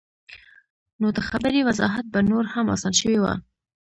[0.99, 3.33] نو د خبرې وضاحت به نور هم اسان شوے وۀ-